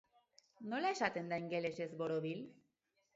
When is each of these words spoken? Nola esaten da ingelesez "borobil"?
Nola 0.71 0.93
esaten 0.95 1.29
da 1.33 1.39
ingelesez 1.43 1.87
"borobil"? 1.99 2.41